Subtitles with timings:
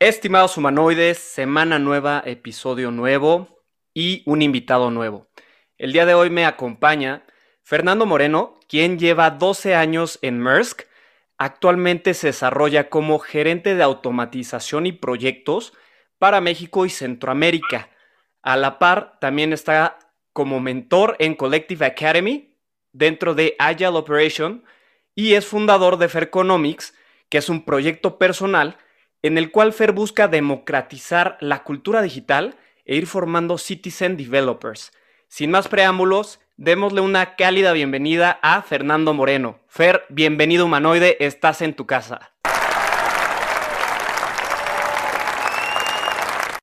[0.00, 3.60] Estimados humanoides, semana nueva, episodio nuevo
[3.92, 5.28] y un invitado nuevo.
[5.76, 7.26] El día de hoy me acompaña
[7.62, 10.84] Fernando Moreno, quien lleva 12 años en Maersk.
[11.36, 15.74] Actualmente se desarrolla como gerente de automatización y proyectos
[16.18, 17.90] para México y Centroamérica.
[18.40, 19.98] A la par, también está
[20.32, 22.56] como mentor en Collective Academy
[22.94, 24.64] dentro de Agile Operation
[25.14, 26.94] y es fundador de Fairconomics,
[27.28, 28.78] que es un proyecto personal
[29.22, 32.54] en el cual Fer busca democratizar la cultura digital
[32.84, 34.92] e ir formando citizen developers.
[35.28, 39.58] Sin más preámbulos, démosle una cálida bienvenida a Fernando Moreno.
[39.68, 42.32] Fer, bienvenido humanoide, estás en tu casa.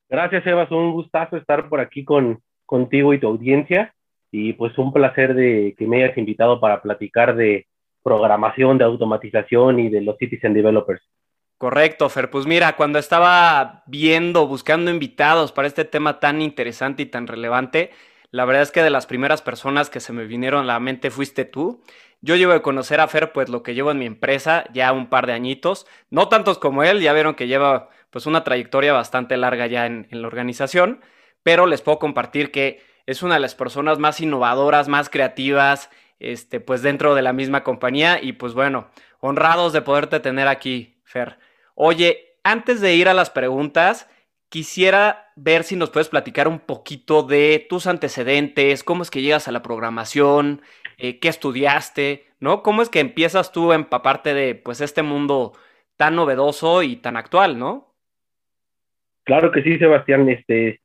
[0.10, 0.72] Gracias, Evas.
[0.72, 3.94] Un gustazo estar por aquí con, contigo y tu audiencia.
[4.32, 7.68] Y pues un placer de que me hayas invitado para platicar de
[8.04, 11.02] programación, de automatización y de los citizen developers.
[11.58, 12.30] Correcto, Fer.
[12.30, 17.92] Pues mira, cuando estaba viendo, buscando invitados para este tema tan interesante y tan relevante,
[18.30, 21.10] la verdad es que de las primeras personas que se me vinieron a la mente
[21.10, 21.82] fuiste tú.
[22.22, 25.08] Yo llevo de conocer a Fer, pues lo que llevo en mi empresa, ya un
[25.10, 29.38] par de añitos, no tantos como él, ya vieron que lleva pues una trayectoria bastante
[29.38, 31.02] larga ya en, en la organización
[31.44, 36.60] pero les puedo compartir que es una de las personas más innovadoras, más creativas, este,
[36.60, 38.90] pues dentro de la misma compañía y pues bueno,
[39.22, 41.40] honrados de poderte tener aquí, Fer.
[41.80, 44.10] Oye, antes de ir a las preguntas,
[44.50, 49.48] quisiera ver si nos puedes platicar un poquito de tus antecedentes, cómo es que llegas
[49.48, 50.64] a la programación,
[50.98, 52.64] eh, qué estudiaste, ¿no?
[52.64, 55.54] ¿Cómo es que empiezas tú a empaparte de pues este mundo
[55.98, 57.94] tan novedoso y tan actual, ¿no?
[59.24, 60.28] Claro que sí, Sebastián.
[60.30, 60.82] Este,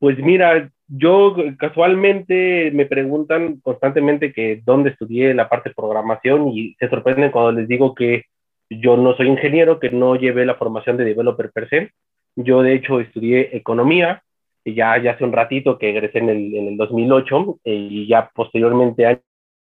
[0.00, 6.74] pues mira, yo casualmente me preguntan constantemente que dónde estudié la parte de programación y
[6.80, 8.24] se sorprenden cuando les digo que
[8.70, 11.92] yo no soy ingeniero, que no llevé la formación de developer per se.
[12.36, 14.22] Yo de hecho estudié economía,
[14.64, 18.06] y ya, ya hace un ratito que egresé en el, en el 2008 eh, y
[18.06, 19.20] ya posteriormente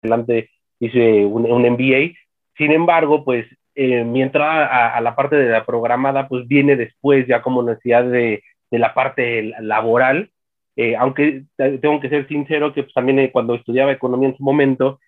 [0.01, 0.49] adelante
[0.79, 2.13] hice un, un MBA.
[2.57, 7.27] Sin embargo, pues eh, mi entrada a, la parte de la programada pues viene después
[7.27, 10.31] ya como necesidad de de la parte laboral,
[10.75, 14.43] eh, aunque tengo que ser sincero que pues, también eh, cuando estudiaba economía en su
[14.43, 14.99] momento,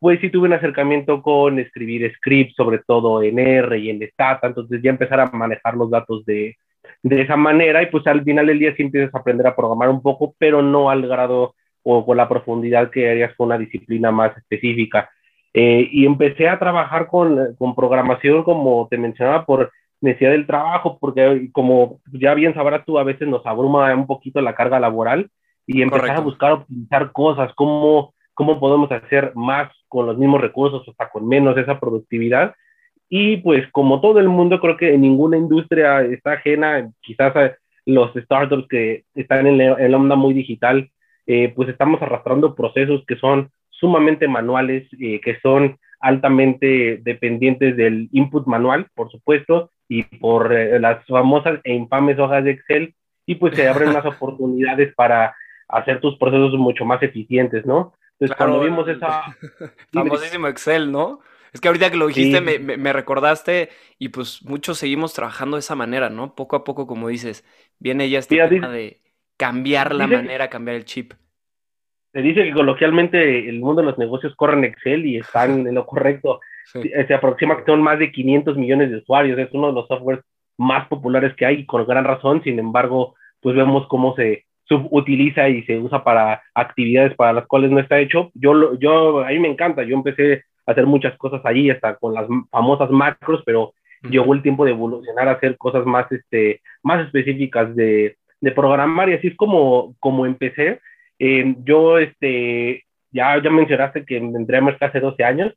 [0.00, 4.48] pues sí tuve un acercamiento con escribir scripts, sobre todo en R y en Stata,
[4.48, 6.56] entonces ya empezar a manejar los datos de,
[7.02, 9.90] de esa manera y pues al final del día sí empiezas a aprender a programar
[9.90, 14.10] un poco, pero no al grado o con la profundidad que harías con una disciplina
[14.10, 15.10] más específica.
[15.52, 20.98] Eh, y empecé a trabajar con, con, programación, como te mencionaba, por necesidad del trabajo,
[21.00, 25.28] porque como ya bien sabrás tú, a veces nos abruma un poquito la carga laboral
[25.66, 30.88] y empezar a buscar optimizar cosas, cómo, cómo podemos hacer más con los mismos recursos,
[30.88, 32.54] o hasta con menos esa productividad.
[33.10, 37.34] Y pues como todo el mundo, creo que en ninguna industria está ajena, quizás
[37.84, 40.90] los startups que están en la, onda muy digital,
[41.26, 48.08] eh, pues estamos arrastrando procesos que son sumamente manuales, eh, que son altamente dependientes del
[48.12, 52.94] input manual, por supuesto, y por eh, las famosas e infames hojas de Excel,
[53.26, 55.34] y pues se abren más oportunidades para
[55.68, 57.92] hacer tus procesos mucho más eficientes, ¿no?
[58.20, 59.36] Entonces, cuando vimos esa...
[59.92, 61.20] Famosísimo Excel, ¿no?
[61.52, 65.60] Es que ahorita que lo dijiste me, me, recordaste y pues muchos seguimos trabajando de
[65.60, 66.36] esa manera, ¿no?
[66.36, 67.44] Poco a poco, como dices,
[67.80, 69.00] viene ya este tema de
[69.36, 71.14] cambiar la manera, cambiar el chip.
[72.12, 75.74] Se dice que coloquialmente el mundo de los negocios corre en Excel y están en
[75.74, 76.40] lo correcto.
[76.72, 79.88] Eh, se aproxima que son más de 500 millones de usuarios, es uno de los
[79.88, 80.22] softwares
[80.56, 85.64] más populares que hay, con gran razón, sin embargo, pues vemos cómo se subutiliza y
[85.64, 88.30] se usa para actividades para las cuales no está hecho.
[88.34, 92.14] Yo, yo, a mí me encanta, yo empecé a hacer muchas cosas allí, hasta con
[92.14, 93.74] las famosas macros, pero
[94.08, 99.10] llegó el tiempo de evolucionar a hacer cosas más, este, más específicas de, de programar
[99.10, 100.80] y así es como, como empecé.
[101.18, 105.52] Eh, yo, este, ya, ya mencionaste que entré a Merck hace 12 años,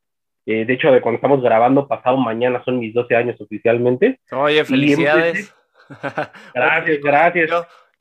[0.45, 4.19] eh, de hecho, de cuando estamos grabando, pasado mañana son mis 12 años oficialmente.
[4.31, 5.53] Oye, felicidades.
[6.53, 7.51] gracias, gracias.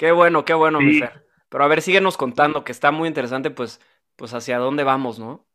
[0.03, 1.13] Qué bueno, qué bueno, mi Fer.
[1.49, 3.81] Pero a ver, síguenos contando, que está muy interesante, pues,
[4.17, 5.47] pues hacia dónde vamos, ¿no?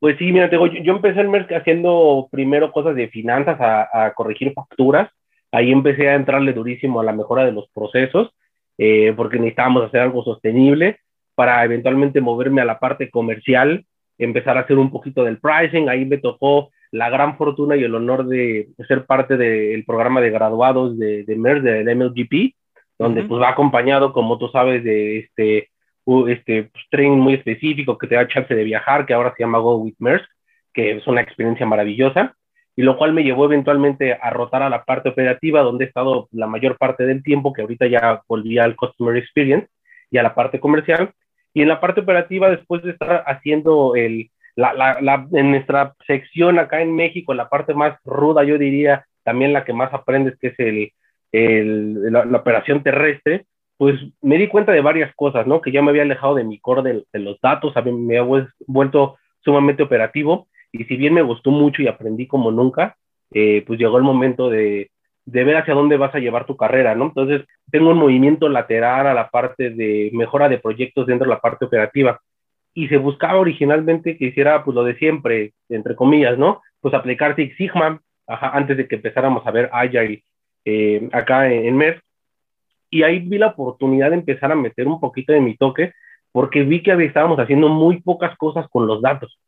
[0.00, 4.52] Pues sí, mira, yo, yo empecé en Merck haciendo primero cosas de finanzas, a, corregir
[4.52, 5.12] facturas.
[5.52, 8.34] Ahí empecé a entrarle durísimo a la mejora de los procesos,
[8.78, 10.98] eh, porque necesitábamos hacer algo sostenible
[11.36, 13.86] para eventualmente moverme a la parte comercial,
[14.18, 15.88] empezar a hacer un poquito del pricing.
[15.88, 20.30] Ahí me tocó la gran fortuna y el honor de ser parte del programa de
[20.30, 22.56] graduados de, de MERS, del MLGP,
[22.98, 25.70] donde pues va acompañado, como tú sabes, de este,
[26.28, 29.58] este pues, training muy específico que te da chance de viajar, que ahora se llama
[29.58, 30.26] Go with MERS,
[30.72, 32.34] que es una experiencia maravillosa,
[32.74, 36.28] y lo cual me llevó eventualmente a rotar a la parte operativa, donde he estado
[36.32, 39.68] la mayor parte del tiempo, que ahorita ya volví al Customer Experience
[40.10, 41.12] y a la parte comercial,
[41.54, 46.58] y en la parte operativa, después de estar haciendo el, la, la, en nuestra sección
[46.58, 50.48] acá en México, la parte más ruda, yo diría, también la que más aprendes, que
[50.48, 50.92] es el,
[51.32, 53.46] la, operación terrestre,
[53.76, 55.60] pues me di cuenta de varias cosas, ¿no?
[55.60, 59.82] Que ya me había alejado de mi core de, los datos, me había vuelto sumamente
[59.82, 62.96] operativo y si bien me gustó mucho y aprendí como nunca,
[63.32, 64.90] eh, pues llegó el momento de,
[65.26, 67.06] de ver hacia dónde vas a llevar tu carrera, ¿no?
[67.06, 71.40] Entonces, tengo un movimiento lateral a la parte de mejora de proyectos dentro de la
[71.40, 72.20] parte operativa.
[72.72, 76.62] Y se buscaba originalmente que hiciera, pues, lo de siempre, entre comillas, ¿no?
[76.80, 80.22] Pues aplicar Six Sigma, antes de que empezáramos a ver Agile
[80.66, 82.02] eh, acá en, en MERS.
[82.90, 85.92] Y ahí vi la oportunidad de empezar a meter un poquito de mi toque,
[86.32, 89.38] porque vi que estábamos haciendo muy pocas cosas con los datos.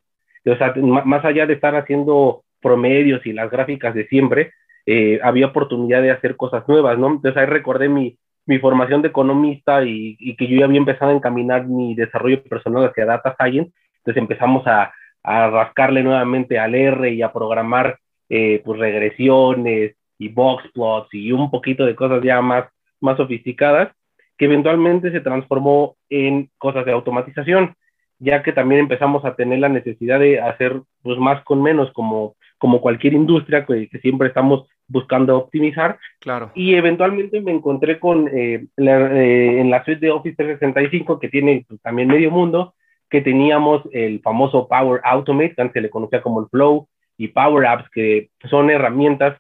[0.47, 0.73] O sea,
[1.05, 4.53] más allá de estar haciendo promedios y las gráficas de siempre,
[4.87, 7.09] eh, había oportunidad de hacer cosas nuevas, ¿no?
[7.09, 8.17] Entonces ahí recordé mi,
[8.47, 12.43] mi formación de economista y, y, que yo ya había empezado a encaminar mi desarrollo
[12.43, 14.93] personal hacia Data Science, entonces empezamos a,
[15.23, 17.99] a rascarle nuevamente al R y a programar
[18.31, 22.67] eh, pues regresiones y box plots y un poquito de cosas ya más,
[23.01, 23.93] más sofisticadas,
[24.37, 27.75] que eventualmente se transformó en cosas de automatización,
[28.19, 32.35] ya que también empezamos a tener la necesidad de hacer pues más con menos, como,
[32.59, 35.99] como cualquier industria que, que siempre estamos buscando optimizar.
[36.21, 36.51] Claro.
[36.55, 41.65] Y eventualmente me encontré con eh, eh, en la suite de Office 365 que tiene
[41.69, 42.75] pues, también medio mundo,
[43.11, 47.29] que teníamos el famoso Power Automate, que antes se le conocía como el Flow, y
[47.29, 49.39] Power Apps, que son herramientas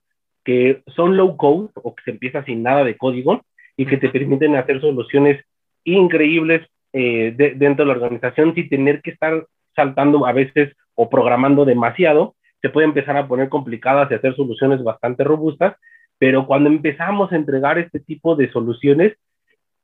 [0.48, 3.42] que son low code o que se empieza sin nada de código
[3.76, 5.44] y que te permiten hacer soluciones
[5.84, 9.44] increíbles eh, dentro de la organización sin tener que estar
[9.76, 12.34] saltando a veces o programando demasiado.
[12.62, 15.76] Se puede empezar a poner complicadas y hacer soluciones bastante robustas,
[16.16, 19.18] pero cuando empezamos a entregar este tipo de soluciones,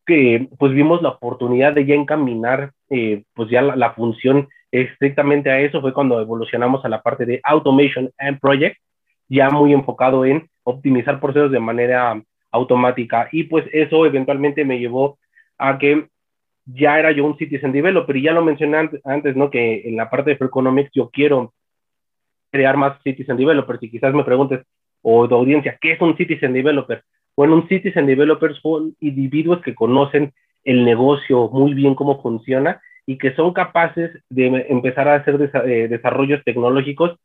[0.07, 5.61] que pues vimos la oportunidad de ya encaminar eh, pues ya la, función estrictamente a
[5.61, 8.79] eso, fue cuando evolucionamos a la parte de Automation and Project,
[9.35, 13.29] ya muy enfocado en optimizar procesos de manera automática.
[13.33, 15.19] Y pues eso eventualmente me llevó
[15.59, 16.09] a que
[16.67, 19.51] ya era yo un citizen developer y ya lo mencioné antes, ¿no?
[19.51, 21.53] Que en la parte de Fair Economics yo quiero
[22.51, 23.83] crear más citizen developers.
[23.83, 24.65] Y quizás me preguntes,
[25.03, 27.03] o de audiencia, ¿qué es un citizen developer?
[27.37, 30.33] Bueno, un citizen developer son individuos que conocen
[30.63, 35.89] el negocio muy bien cómo funciona y que son capaces de empezar a hacer eh,
[35.89, 37.19] desarrollos tecnológicos,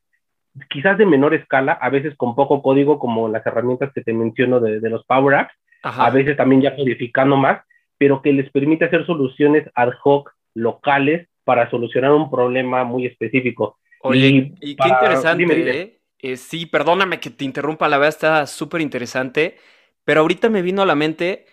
[0.69, 4.59] quizás de menor escala, a veces con poco código, como las herramientas que te menciono
[4.59, 5.53] de, los Power Apps,
[5.83, 7.61] a veces también ya codificando más,
[7.97, 13.77] pero que les permite hacer soluciones ad hoc locales para solucionar un problema muy específico.
[14.01, 15.99] Oye, y, qué interesante, ¿eh?
[16.19, 16.37] ¿eh?
[16.37, 19.57] Sí, perdóname que te interrumpa, la verdad está súper interesante,
[20.05, 21.45] pero ahorita me vino a la mente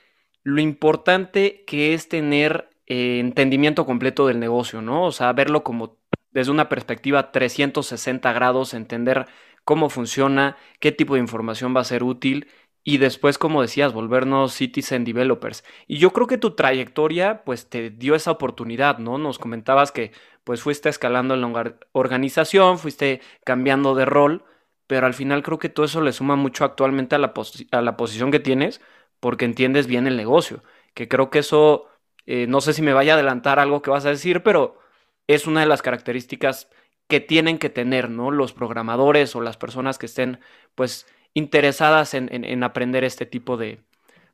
[0.42, 5.02] lo importante que es tener eh, entendimiento completo del negocio, ¿no?
[5.04, 5.96] O sea, verlo como
[6.36, 9.24] desde una perspectiva 360 grados, entender
[9.64, 12.48] cómo funciona, qué tipo de información va a ser útil
[12.84, 15.64] y después, como decías, volvernos citizen developers.
[15.86, 19.16] Y yo creo que tu trayectoria, pues, te dio esa oportunidad, ¿no?
[19.16, 20.12] Nos comentabas que,
[20.44, 24.44] pues, fuiste escalando en la organización, fuiste cambiando de rol,
[24.86, 27.32] pero al final creo que todo eso le suma mucho actualmente a la,
[27.70, 28.82] a la posición que tienes,
[29.20, 30.62] porque entiendes bien el negocio,
[30.92, 31.86] que creo que eso,
[32.26, 34.78] eh, no sé si me vaya a adelantar algo que vas a decir, pero
[35.26, 36.70] es una de las características
[37.08, 38.30] que tienen que tener, ¿no?
[38.30, 40.40] Los programadores o las personas que estén,
[40.74, 43.80] pues, interesadas en, aprender este tipo de,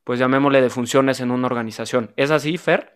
[0.05, 2.13] pues llamémosle, de funciones en una organización.
[2.17, 2.93] ¿Es así, Fer?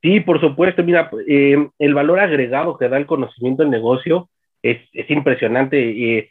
[0.00, 0.82] Sí, por supuesto.
[0.84, 4.28] Mira, eh, el valor agregado que da el conocimiento del negocio
[4.62, 6.30] es, impresionante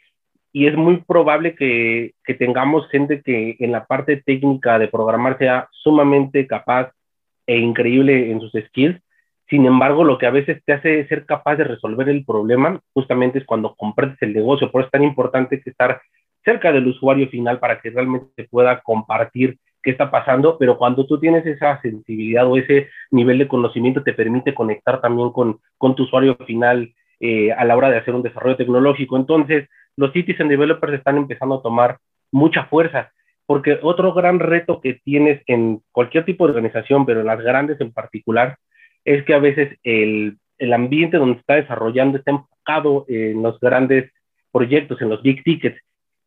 [0.52, 5.36] y es muy probable que, que, tengamos gente que en la parte técnica de programar
[5.36, 6.92] sea sumamente capaz
[7.46, 9.00] e increíble en sus skills.
[9.48, 13.38] Sin embargo, lo que a veces te hace ser capaz de resolver el problema justamente
[13.38, 14.70] es cuando comprendes el negocio.
[14.70, 16.00] Por eso es tan importante estar
[16.44, 21.18] cerca del usuario final para que realmente pueda compartir qué está pasando, pero cuando tú
[21.18, 25.58] tienes esa sensibilidad o ese nivel de conocimiento te permite conectar también con,
[25.96, 29.16] tu usuario final eh, a la hora de hacer un desarrollo tecnológico.
[29.16, 31.98] Entonces, los citizen developers están empezando a tomar
[32.30, 33.12] mucha fuerza,
[33.46, 37.80] porque otro gran reto que tienes en cualquier tipo de organización, pero en las grandes
[37.80, 38.56] en particular,
[39.04, 44.10] es que a veces el, el ambiente donde está desarrollando está enfocado en los grandes
[44.52, 45.80] proyectos, en los big tickets,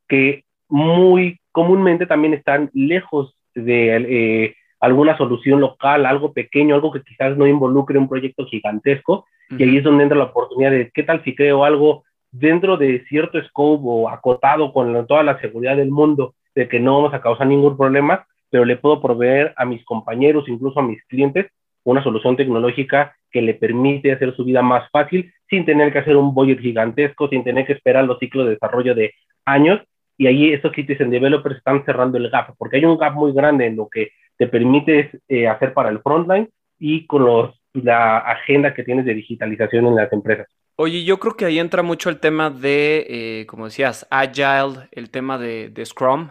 [0.07, 7.01] que muy comúnmente también están lejos de eh, alguna solución local, algo pequeño, algo que
[7.01, 11.03] quizás no involucre un proyecto gigantesco, y ahí es donde entra la oportunidad de qué
[11.03, 15.91] tal si creo algo dentro de cierto scope o acotado con toda la seguridad del
[15.91, 19.83] mundo, de que no vamos a causar ningún problema, pero le puedo proveer a mis
[19.85, 21.47] compañeros, incluso a mis clientes,
[21.85, 26.17] una solución tecnológica que le permite hacer su vida más fácil sin tener que hacer
[26.17, 29.13] un budget gigantesco, sin tener que esperar los ciclos de desarrollo de
[29.45, 29.81] años.
[30.17, 33.67] Y ahí estos citizen developers están cerrando el gap, porque hay un gap muy grande
[33.67, 36.49] en lo que te permite eh, hacer para el frontline
[36.79, 40.47] y con los, la agenda que tienes de digitalización en las empresas.
[40.77, 45.09] Oye, yo creo que ahí entra mucho el tema de, eh, como decías, Agile, el
[45.09, 46.29] tema de, Scrum.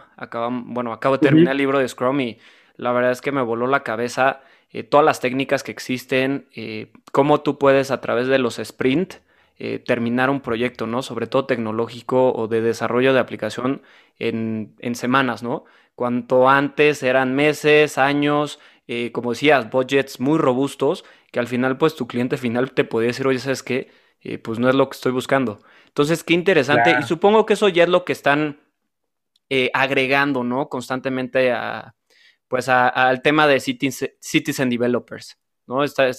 [0.65, 2.37] bueno, acabo de terminar el libro de Scrum y
[2.77, 4.41] la verdad es que me voló la cabeza
[4.75, 9.13] eh, todas las técnicas que existen, eh, cómo tú puedes a través de los sprint
[9.57, 11.01] eh, terminar un proyecto, ¿no?
[11.01, 13.83] Sobre todo tecnológico o de desarrollo de aplicación
[14.19, 15.63] en, semanas, ¿no?
[15.95, 18.59] Cuanto antes eran meses, años,
[19.13, 23.25] como decías, budgets muy robustos, que al final, pues tu cliente final te podía decir,
[23.27, 23.89] oye, ¿sabes qué?
[24.43, 25.59] pues no es lo que estoy buscando.
[25.87, 26.97] Entonces, qué interesante.
[26.99, 28.59] Y supongo que eso ya es lo que están
[29.73, 30.67] agregando, ¿no?
[30.67, 31.95] Constantemente a,
[32.47, 35.83] pues al tema de citizen developers, ¿no?
[35.83, 36.09] Esta,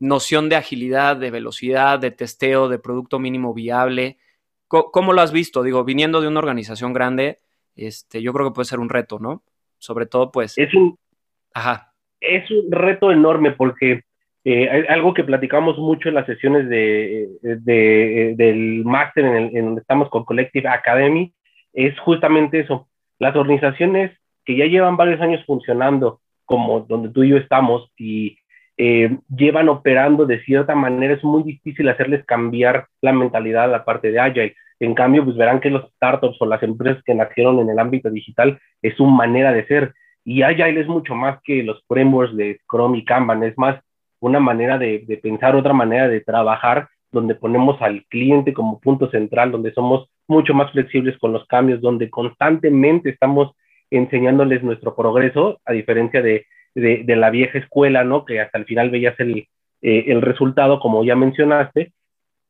[0.00, 4.18] noción de agilidad, de velocidad, de testeo, de producto mínimo viable.
[4.66, 5.62] ¿Cómo, lo has visto?
[5.62, 7.38] Digo, viniendo de una organización grande,
[7.76, 9.44] este, yo creo que puede ser un reto, ¿no?
[9.78, 10.58] Sobre todo, pues.
[10.58, 10.98] Es un,
[11.54, 11.92] Ajá.
[12.20, 14.02] Es un reto enorme porque
[14.44, 20.10] eh, algo que platicamos mucho en las sesiones de, del máster en, en donde estamos
[20.10, 21.32] con Collective Academy
[21.72, 22.88] es justamente eso.
[23.18, 24.10] Las organizaciones
[24.44, 28.38] que ya llevan varios años funcionando, como donde tú y yo estamos, y
[28.76, 33.84] eh, llevan operando de cierta manera, es muy difícil hacerles cambiar la mentalidad a la
[33.84, 34.54] parte de Agile.
[34.80, 38.10] En cambio, pues verán que los startups o las empresas que nacieron en el ámbito
[38.10, 39.94] digital es su manera de ser.
[40.24, 43.80] Y Agile es mucho más que los frameworks de Chrome y Kanban, es más
[44.20, 49.08] una manera de, de pensar, otra manera de trabajar, donde ponemos al cliente como punto
[49.10, 53.54] central, donde somos mucho más flexibles con los cambios, donde constantemente estamos
[53.96, 58.24] enseñándoles nuestro progreso, a diferencia de, de, la vieja escuela, ¿no?
[58.24, 59.46] Que hasta el final veías el,
[59.82, 61.92] eh, el resultado, como ya mencionaste.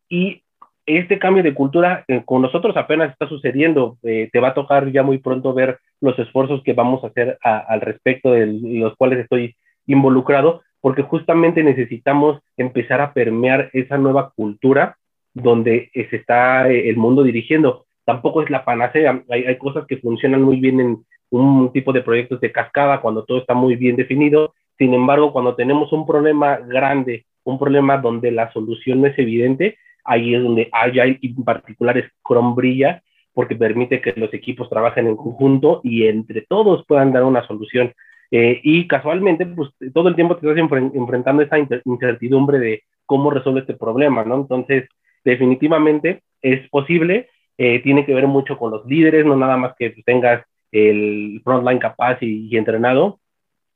[0.08, 0.42] Y
[0.86, 3.98] este cambio de cultura eh, con nosotros apenas está sucediendo.
[4.02, 7.38] Eh, te va a tocar ya muy pronto ver los esfuerzos que vamos a hacer
[7.42, 14.32] al respecto de los cuales estoy involucrado, porque justamente necesitamos empezar a permear esa nueva
[14.34, 14.96] cultura
[15.32, 17.86] donde se está el mundo dirigiendo.
[18.04, 22.02] Tampoco es la panacea, hay, hay cosas que funcionan muy bien en, un tipo de
[22.02, 24.54] proyectos de cascada cuando todo está muy bien definido.
[24.78, 29.78] Sin embargo, cuando tenemos un problema grande, un problema donde la solución no es evidente,
[30.04, 33.02] ahí es donde Agile y en particular Scrum brilla
[33.34, 37.92] porque permite que los equipos trabajen en conjunto y entre todos puedan dar una solución.
[38.30, 43.60] Eh, y casualmente, pues todo el tiempo te estás enfrentando esa incertidumbre de cómo resuelve
[43.60, 44.36] este problema, ¿no?
[44.36, 44.88] Entonces,
[45.24, 47.28] definitivamente es posible,
[47.58, 51.78] eh, tiene que ver mucho con los líderes, no nada más que tengas el frontline
[51.78, 53.20] capaz y, entrenado,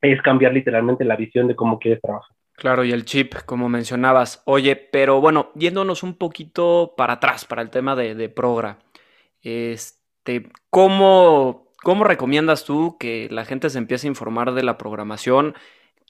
[0.00, 2.36] es cambiar literalmente la visión de cómo quieres trabajar.
[2.54, 4.42] Claro, y el chip, como mencionabas.
[4.44, 8.78] Oye, pero bueno, yéndonos un poquito para atrás, para el tema de, de Progra,
[9.42, 15.54] este, ¿cómo, ¿cómo recomiendas tú que la gente se empiece a informar de la programación?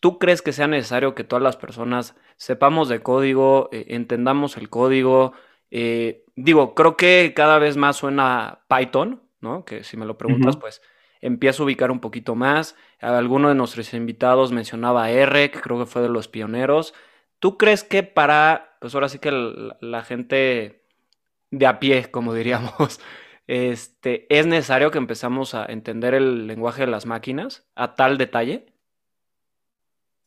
[0.00, 4.70] ¿Tú crees que sea necesario que todas las personas sepamos de código, eh, entendamos el
[4.70, 5.34] código?
[5.70, 9.64] Eh, digo, creo que cada vez más suena Python, ¿no?
[9.64, 10.82] Que si me lo preguntas, pues
[11.20, 12.76] empiezo a ubicar un poquito más.
[13.00, 16.94] Alguno de nuestros invitados mencionaba R, que creo que fue de los pioneros.
[17.38, 20.82] ¿Tú crees que para, pues ahora sí que la, gente
[21.50, 23.00] de a pie, como diríamos,
[23.46, 28.66] este, es necesario que empezamos a entender el lenguaje de las máquinas a tal detalle?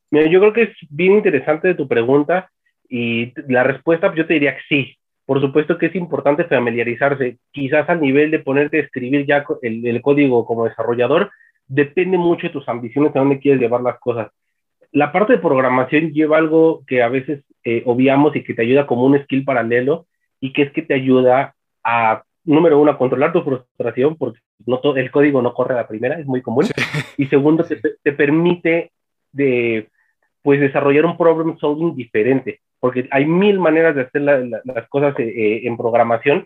[0.10, 2.52] Mira, yo creo que es bien interesante tu pregunta
[2.90, 4.98] y la respuesta pues, yo te diría que sí.
[5.26, 10.02] Por supuesto que es importante familiarizarse, quizás al nivel de ponerte a escribir ya el,
[10.02, 11.32] código como desarrollador,
[11.68, 14.32] depende mucho de tus ambiciones, a dónde quieres llevar las cosas.
[14.92, 18.88] La parte de programación lleva algo que a veces eh, obviamos y que te ayuda
[18.88, 20.08] como un skill paralelo
[20.42, 24.80] y que es que te ayuda a, número uno, a controlar tu frustración, porque no
[24.80, 26.66] todo, el código no corre a la primera, es muy común.
[27.18, 28.92] Y segundo, te, te permite
[29.32, 29.88] de,
[30.42, 35.62] pues, desarrollar un problem solving diferente porque hay mil maneras de hacer las cosas eh,
[35.64, 36.46] en programación.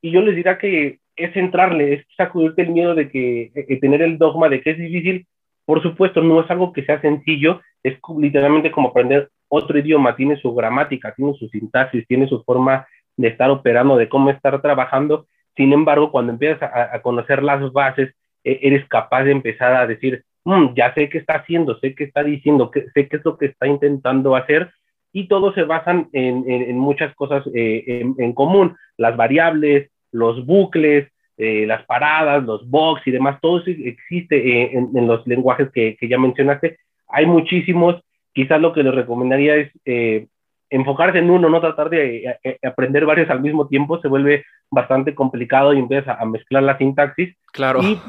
[0.00, 4.16] Y yo les diría que es centrarle, es sacudirte el miedo de que tener el
[4.16, 5.26] dogma de que es difícil.
[5.66, 10.36] Por supuesto, no es algo que sea sencillo, es literalmente como aprender otro idioma, tiene
[10.36, 15.26] su gramática, tiene su sintaxis, tiene su forma de estar operando, de cómo estar trabajando.
[15.56, 20.24] Sin embargo, cuando empiezas a, conocer las bases, e, eres capaz de empezar a decir,
[20.44, 23.46] mm, ya sé qué está haciendo, sé qué está diciendo, sé qué es lo que
[23.46, 24.70] está intentando hacer,
[25.14, 31.64] y todos se basan en, muchas cosas eh, en, común, las variables, los bucles, eh,
[31.66, 36.08] las paradas, los box y demás, todo eso existe eh, en, los lenguajes que, que,
[36.08, 36.78] ya mencionaste.
[37.08, 38.02] Hay muchísimos,
[38.32, 40.28] quizás lo que les recomendaría es
[40.68, 45.72] enfocarse en uno, no tratar de aprender varios al mismo tiempo, se vuelve bastante complicado
[45.72, 47.36] y empieza a mezclar la sintaxis.
[47.52, 47.80] Claro.
[47.82, 48.00] Y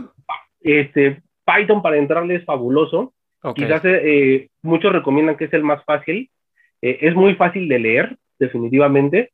[0.64, 3.14] este, Python para entrarle es fabuloso.
[3.54, 6.32] Quizás eh, muchos recomiendan que es el más fácil.
[6.86, 9.32] Eh, es muy fácil de leer, definitivamente.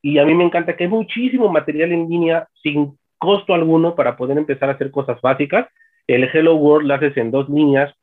[0.00, 4.16] Y a mí me encanta que hay muchísimo material en línea sin costo alguno para
[4.16, 5.68] poder empezar a hacer cosas básicas.
[6.06, 7.94] El Hello World lo haces en dos líneas.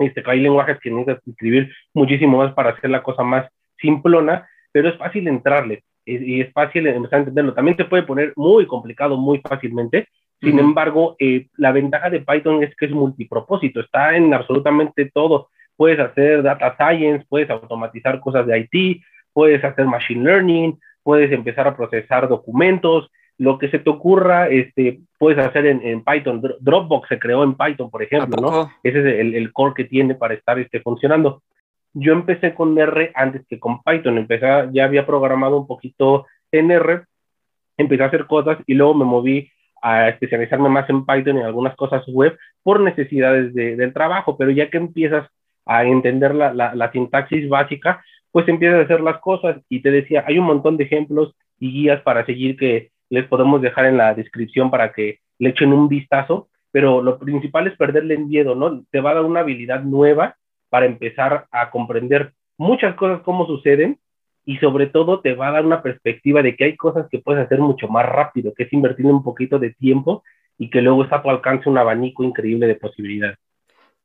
[0.00, 4.88] Este, hay lenguajes que necesitas escribir muchísimo más para hacer la cosa más simplona, pero
[4.88, 7.54] es fácil entrarle y es fácil empezar a entenderlo.
[7.54, 10.08] También se puede poner muy complicado muy fácilmente.
[10.40, 15.50] Sin embargo, eh, la ventaja de Python es que es multipropósito, está en absolutamente todo.
[15.82, 21.66] Puedes hacer data science, puedes automatizar cosas de IT, puedes hacer machine learning, puedes empezar
[21.66, 26.40] a procesar documentos, lo que se te ocurra, este, puedes hacer en, Python.
[26.60, 28.70] Dropbox se creó en Python, por ejemplo, ¿no?
[28.84, 31.42] Ese es el, el, core que tiene para estar este, funcionando.
[31.94, 36.70] Yo empecé con R antes que con Python, empecé, ya había programado un poquito en
[36.70, 37.02] R,
[37.76, 39.50] empecé a hacer cosas y luego me moví
[39.82, 44.52] a especializarme más en Python y en algunas cosas web por necesidades del trabajo, pero
[44.52, 45.28] ya que empiezas
[45.66, 50.24] a entender la, la, sintaxis básica, pues empiezas a hacer las cosas y te decía,
[50.26, 54.14] hay un montón de ejemplos y guías para seguir que les podemos dejar en la
[54.14, 58.84] descripción para que le echen un vistazo, pero lo principal es perderle el miedo, ¿no?
[58.90, 60.36] Te va a dar una habilidad nueva
[60.70, 63.98] para empezar a comprender muchas cosas cómo suceden
[64.44, 67.44] y sobre todo te va a dar una perspectiva de que hay cosas que puedes
[67.44, 70.24] hacer mucho más rápido, que es invertir un poquito de tiempo
[70.58, 73.38] y que luego está a tu alcance un abanico increíble de posibilidades.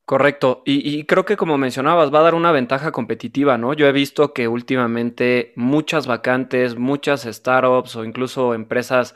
[0.07, 0.61] Correcto.
[0.65, 3.73] Y, creo que como mencionabas, va a dar una ventaja competitiva, ¿no?
[3.73, 9.15] Yo he visto que últimamente muchas vacantes, muchas startups o incluso empresas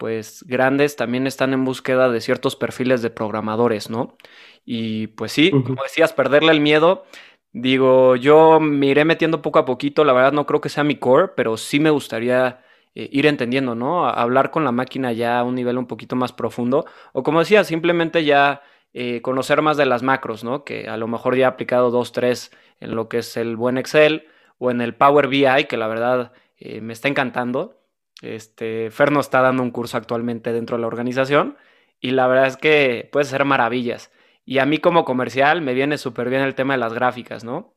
[0.00, 4.16] pues grandes también están en búsqueda de ciertos perfiles de programadores, ¿no?
[4.64, 7.04] Y pues sí, como decías, perderle el miedo.
[7.52, 10.96] Digo, yo me iré metiendo poco a poquito, la verdad no creo que sea mi
[10.96, 12.64] core, pero sí me gustaría
[12.96, 14.08] eh, ir entendiendo, ¿no?
[14.08, 16.84] hablar con la máquina ya a un nivel un poquito más profundo.
[17.12, 18.62] O como decía, simplemente ya
[18.94, 20.64] eh, conocer más de las macros, ¿no?
[20.64, 22.50] Que a lo mejor ya he aplicado dos, tres
[22.80, 24.26] en lo que es el buen Excel
[24.58, 27.80] o en el Power BI, que la verdad eh, me está encantando.
[28.20, 31.56] Este, Fer nos está dando un curso actualmente dentro de la organización
[32.00, 34.12] y la verdad es que puede ser maravillas.
[34.44, 37.74] Y a mí como comercial me viene súper bien el tema de las gráficas, ¿no?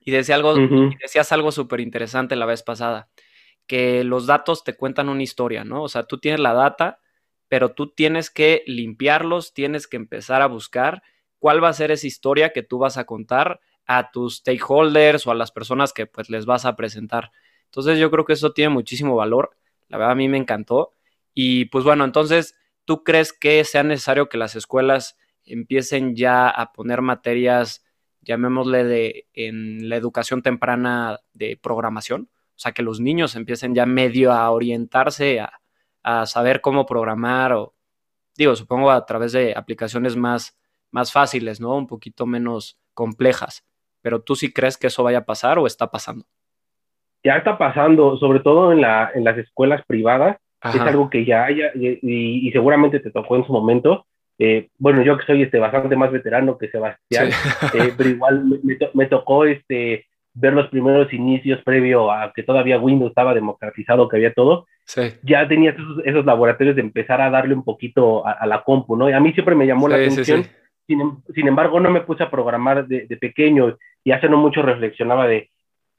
[0.00, 0.54] Y, decía algo,
[1.00, 3.08] decías algo súper interesante la vez pasada,
[3.66, 5.82] que los datos te cuentan una historia, ¿no?
[5.82, 7.00] O sea, tú tienes la data,
[7.48, 11.02] pero tú tienes que limpiarlos, tienes que empezar a buscar
[11.38, 15.30] cuál va a ser esa historia que tú vas a contar a tus stakeholders o
[15.30, 17.32] a las personas que pues les vas a presentar.
[17.64, 19.56] Entonces yo creo que eso tiene muchísimo valor.
[19.88, 20.92] La verdad a mí me encantó.
[21.34, 26.72] Y pues bueno, entonces, ¿tú crees que sea necesario que las escuelas empiecen ya a
[26.72, 27.84] poner materias,
[28.20, 33.86] llamémosle de en la educación temprana de programación, o sea, que los niños empiecen ya
[33.86, 35.60] medio a orientarse a,
[36.26, 37.74] saber cómo programar o,
[38.36, 40.58] digo, supongo a través de aplicaciones más,
[40.90, 41.76] más fáciles, ¿no?
[41.76, 43.64] Un poquito menos complejas.
[44.00, 46.24] Pero tú sí crees que eso vaya a pasar o está pasando?
[47.24, 50.38] Ya está pasando, sobre todo en, la, en las escuelas privadas.
[50.62, 54.06] Es algo que ya haya, y, seguramente te tocó en su momento,
[54.40, 57.28] eh, bueno, yo que soy este, bastante más veterano que Sebastián,
[57.74, 58.44] eh, pero igual
[58.92, 64.16] me, tocó este, ver los primeros inicios previo a que todavía Windows estaba democratizado, que
[64.16, 64.66] había todo.
[65.22, 69.08] Ya tenía esos, laboratorios de empezar a darle un poquito a, la compu, ¿no?
[69.08, 70.44] Y a mí siempre me llamó la atención.
[70.86, 74.62] Sin, em, sin, embargo, no me puse a programar de, pequeño y hace no mucho
[74.62, 75.50] reflexionaba de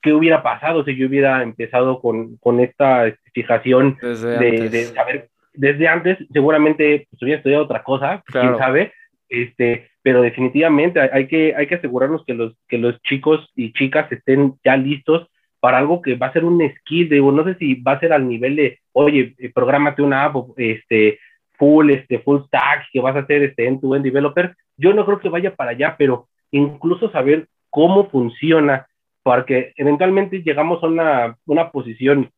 [0.01, 5.87] qué hubiera pasado si yo hubiera empezado con, con esta fijación de, de, saber desde
[5.87, 8.93] antes seguramente pues, hubiera estudiado otra cosa, quién sabe,
[9.27, 14.11] este, pero definitivamente hay, que, hay que asegurarnos que los, que los chicos y chicas
[14.11, 15.27] estén ya listos
[15.59, 18.13] para algo que va a ser un skill, de, no sé si va a ser
[18.13, 21.19] al nivel de, oye, eh, prográmate una app, este,
[21.57, 25.29] full, este, full stack, que vas a hacer este end-to-end developer, yo no creo que
[25.29, 28.87] vaya para allá, pero incluso saber cómo funciona
[29.23, 32.31] porque eventualmente llegamos a una, una posición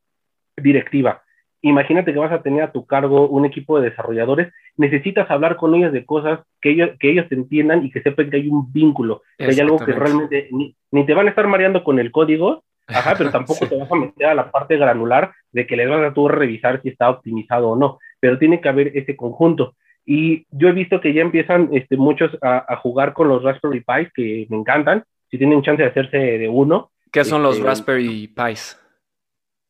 [0.57, 1.21] directiva.
[1.61, 5.75] Imagínate que vas a tener a tu cargo un equipo de desarrolladores, necesitas hablar con
[5.75, 8.73] ellos de cosas que ellos, que ellos te entiendan y que sepan que hay un
[8.73, 12.11] vínculo, que hay algo que realmente ni, ni te van a estar mareando con el
[12.11, 15.89] código, Ajá, pero tampoco te vas a meter a la parte granular de que les
[15.89, 19.75] vas a tú revisar si está optimizado o no, pero tiene que haber ese conjunto.
[20.05, 24.09] Y yo he visto que ya empiezan este, muchos a, jugar con los Raspberry Pis,
[24.13, 26.91] que me encantan, si tienen chance de hacerse de uno.
[27.11, 28.77] ¿Qué son los este, Raspberry Pis?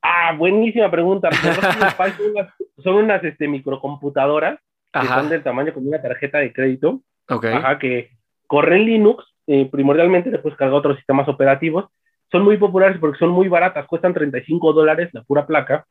[0.01, 1.29] Ah, buenísima pregunta.
[1.29, 1.41] Los
[1.79, 4.59] Raspberry Pis son unas, son unas este, microcomputadoras
[4.93, 7.01] que son del tamaño como una tarjeta de crédito.
[7.27, 8.11] Ajá, que
[8.47, 11.85] corren Linux, eh, primordialmente después carga otros sistemas operativos
[12.31, 15.85] son muy populares porque son muy baratas, cuestan 35 dólares la pura placa.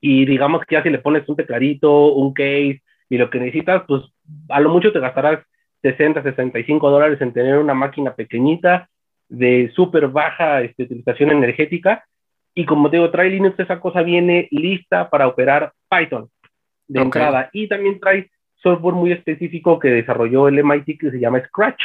[0.00, 3.82] Y digamos que ya si le pones un tecladito, un case y lo que necesitas,
[3.88, 4.02] pues
[4.48, 5.44] a lo mucho te gastarás
[5.82, 8.88] 60, 65 dólares en tener una máquina pequeñita
[9.28, 12.04] de súper baja este, utilización energética.
[12.54, 16.28] Y como te digo, trae Linux, esa cosa viene lista para operar Python
[16.86, 17.50] de entrada.
[17.52, 21.82] Y también trae software muy específico que desarrolló el MIT que se llama Scratch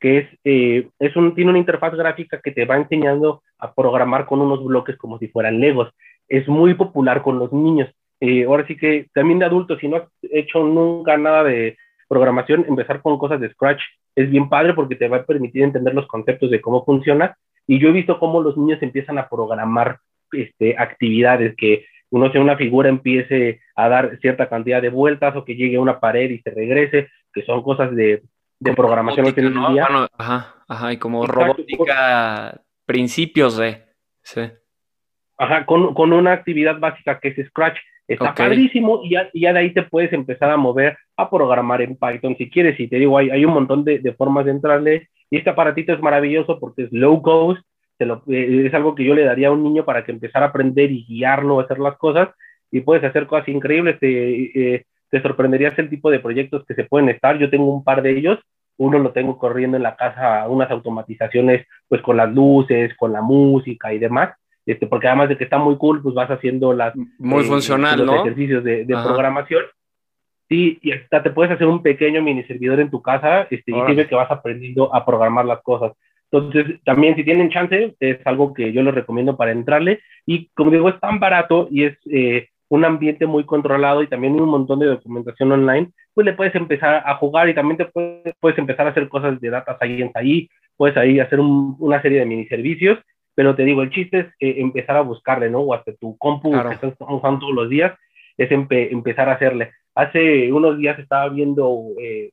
[0.00, 0.88] que es, eh,
[1.34, 5.28] tiene una interfaz gráfica que te va enseñando a programar con unos bloques como si
[5.28, 5.92] fueran Legos.
[6.26, 7.90] Es muy popular con los niños.
[8.20, 11.76] Eh, ahora sí que también de adultos, si no has hecho nunca nada de
[12.08, 13.80] programación, empezar con cosas de Scratch
[14.16, 17.36] es bien padre porque te va a permitir entender los conceptos de cómo funciona.
[17.66, 19.98] Y yo he visto cómo los niños empiezan a programar
[20.32, 25.44] este, actividades que uno sea una figura empiece a dar cierta cantidad de vueltas o
[25.44, 28.22] que llegue a una pared y se regrese, que son cosas de
[28.60, 29.26] de programación
[30.18, 33.82] ajá, ajá, y como robótica, principios de.
[34.22, 34.42] Sí.
[35.38, 37.78] Ajá, con, con, una actividad básica que es Scratch.
[38.06, 41.96] Está padrísimo y ya, ya, de ahí te puedes empezar a mover a programar en
[41.96, 42.78] Python si quieres.
[42.78, 45.08] Y te digo, hay, hay un montón de, de, formas de entrarle.
[45.30, 47.62] Y este aparatito es maravilloso porque es low cost.
[48.00, 50.48] lo, eh, es algo que yo le daría a un niño para que empezara a
[50.48, 52.30] aprender y guiarlo a hacer las cosas.
[52.72, 53.98] Y puedes hacer cosas increíbles.
[54.00, 57.38] Te, eh, te sorprenderías el tipo de proyectos que se pueden estar.
[57.38, 58.38] Yo tengo un par de ellos.
[58.76, 63.20] Uno lo tengo corriendo en la casa, unas automatizaciones, pues con las luces, con la
[63.20, 64.30] música y demás.
[64.64, 68.04] Este, porque además de que está muy cool, pues vas haciendo las muy eh, funcional,
[68.06, 69.64] los ejercicios de, programación.
[70.48, 73.86] Sí, y hasta te puedes hacer un pequeño mini servidor en tu casa, este, y
[73.86, 75.92] sirve que vas aprendiendo a programar las cosas.
[76.30, 80.00] Entonces, también si tienen chance, es algo que yo les recomiendo para entrarle.
[80.26, 84.40] Y como digo, es tan barato y es eh, un ambiente muy controlado y también
[84.40, 88.58] un montón de documentación online, pues le puedes empezar a jugar y también te puedes,
[88.58, 92.46] empezar a hacer cosas de data science ahí, puedes ahí hacer una serie de mini
[92.46, 92.98] servicios,
[93.34, 95.60] pero te digo, el chiste es eh, empezar a buscarle, ¿no?
[95.60, 97.92] O hasta tu compu que estás usando todos los días,
[98.36, 99.72] es empezar a hacerle.
[99.96, 102.30] Hace unos días estaba viendo eh,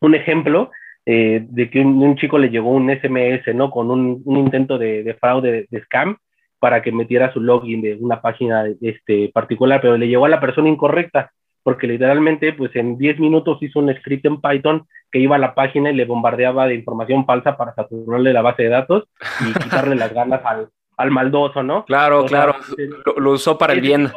[0.00, 0.72] un ejemplo
[1.06, 3.70] eh, de que un, chico le llegó un SMS, ¿no?
[3.70, 6.16] Con un, intento de, de fraude, de scam,
[6.62, 10.38] para que metiera su login de una página este, particular, pero le llegó a la
[10.38, 11.32] persona incorrecta,
[11.64, 15.56] porque literalmente, pues en 10 minutos hizo un script en Python que iba a la
[15.56, 19.08] página y le bombardeaba de información falsa para saturarle la base de datos
[19.40, 21.84] y quitarle las ganas al, al maldoso, ¿no?
[21.84, 22.54] Claro, claro,
[23.16, 24.08] lo, usó para el bien.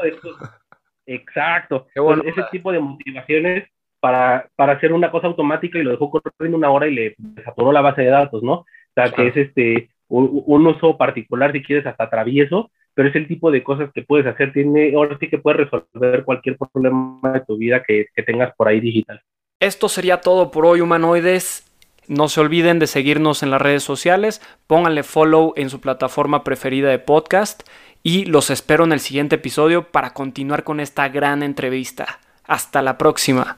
[1.08, 1.88] exacto.
[2.26, 3.68] ese tipo de motivaciones
[4.00, 7.72] para, para hacer una cosa automática y lo dejó corriendo una hora y le saturó
[7.72, 8.54] la base de datos, ¿no?
[8.54, 13.28] O sea, que es este, un, uso particular, si quieres, hasta travieso, pero es el
[13.28, 14.54] tipo de cosas que puedes hacer.
[14.54, 18.68] Tiene, ahora sí que puedes resolver cualquier problema de tu vida que, que tengas por
[18.68, 19.22] ahí digital.
[19.60, 21.72] Esto sería todo por hoy, humanoides.
[22.08, 26.90] No se olviden de seguirnos en las redes sociales, pónganle follow en su plataforma preferida
[26.90, 27.68] de podcast
[28.04, 32.20] y los espero en el siguiente episodio para continuar con esta gran entrevista.
[32.44, 33.58] Hasta la próxima.